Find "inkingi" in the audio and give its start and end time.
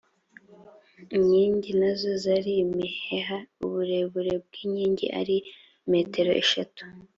1.17-1.71